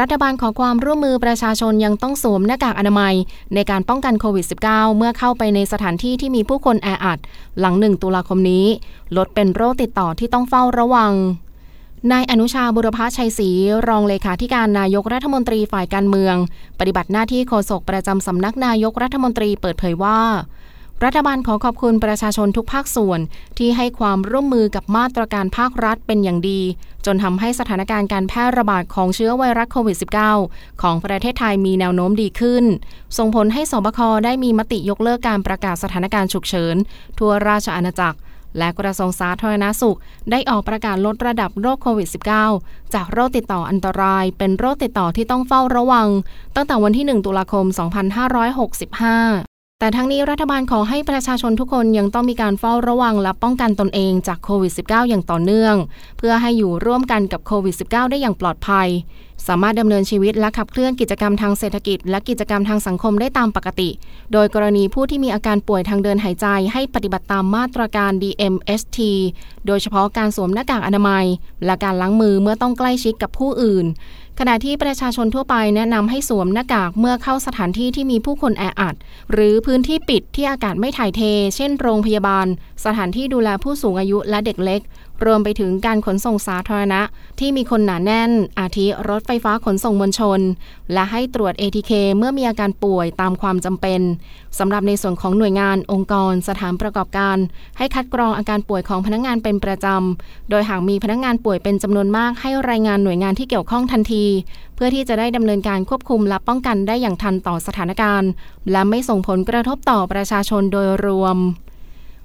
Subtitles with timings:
[0.00, 3.14] รัฐบาลขอความร่วมมือประชาชนยังต้องสวมหน้ากากอนามัย
[3.54, 7.18] ในการป้องกันโควิด -19 เมื่อเข้าไปในสถานที่ที่มีผู้คนแออัด
[7.58, 8.66] หลังหนึ่งตุลาคมนี้
[9.16, 11.12] ลดเป็นโรคติดต่อที่ต้องเฝ้าระวัง
[12.12, 13.50] นายอนุชาบุรพชัยศรี
[13.88, 16.36] รองเลขาธิการนายกรัฐมนตรีฝ่ายการเมือง
[16.78, 20.20] ปฏิบัติหน้าที่โฆษกประจำสำนักนายกรัฐมนตรีเปิดเผยว่า
[21.04, 23.20] รัฐบาลขอขอบคุณประชาชนทุกภาคส่วน
[23.58, 26.60] ที่ให้ความร่วมมือกับมาตรการภาครัฐเป็นอย่างดี
[27.06, 29.96] จนทำให้สถานการณ์การแพร่ระบาดของเชื้อไวรัสโควิด
[30.40, 32.64] -19 ของประเทศไทยมีแนวโน้มดีขึ้น
[33.18, 36.76] ส่งผลให้สบคได้มีมติยกเลิกการประกาศสถานการณ์ฉุกเฉิน
[37.18, 38.18] ทั่วราชอาณาจักร
[38.58, 39.98] และกระทรวงสาธารณาสุข
[40.30, 42.08] ได้ออกประกาศลดระดับโรคโควิด
[42.52, 46.08] -19 จากโรคติดต่ออันตราย เป็นโรคติดต่อที่ต้องเฝ้าระวัง
[46.54, 49.51] ตั้งแต่วันที่ 1 ตุลาคม 2565
[49.82, 55.76] แต่ทั้งนี้รัฐบาลขอให้ประชาชนทุกคนยังต้องมีการเฝ้าระวังและป้องกันตนเองจากโควิด -19 อย่างต่อเนื่อง
[56.18, 58.88] เพื่อให้อยู่ร่วมกันกับโควิด -19 ได้อย่างปลอดภัย
[59.46, 63.90] สามารถดำเนินชีวิตและขับเคลื่อนกิจกรรมทางเศรษฐกิจ และกิจกรรมทางสังคมได้ตามปกติ
[64.32, 68.98] โดยกรณีผู้ที่มีอาการป่วยทางเดินหายใจ ให้ปฏิบัติตามมาตรการ DMST
[69.66, 71.26] โดยเฉพาะการสวมหน้ากากอนามัย
[71.64, 73.86] และการล้างมือเมื่อต้องใกล้ชิดกับผู้อื่น
[74.44, 78.94] ขณะที่ประชาชนทั่วไปแนะนำให้สวมหน้ากากเมื่อเข้าสถานที่ที่มีผู้คนแออัด
[79.32, 81.22] หรือพื้นที่ปิดที่อากาศไม่ถ่ายเท
[81.56, 82.46] เช่นโรงพยาบาล
[82.84, 84.80] สถานที่ดูแลผู้สูงอายุและเด็กเล็ก
[85.24, 87.00] รวมไปถึงการขนส่งสาธารณะ
[87.38, 90.40] ที่มีคนหนาแน่น อาทิรถไฟฟ้าขนส่งมวลชน
[90.92, 94.00] และให้ตรวจ ATK เมื่อมีอาการป่วยตามความจำเป็น
[94.58, 97.36] สำหรับในส่วนของหน่วยงานองค์กร สถานประกอบการ
[97.78, 104.24] ให้คัดกรองอาการป่วยของพนักงานเป็นประจำ โดยหากมีพนักงานป่วยเป็นจำนวนมากให้รายงานหน่วยงานที่เกี่ยวข้องทันที
[104.74, 108.30] เพื่อที่จะได้ดำเนินการควบคุมและป้องกันได้อย่างทันต่อสถานการณ์
[108.70, 111.38] และไม่ส่งผลกระทบต่อประชาชนโดยรวม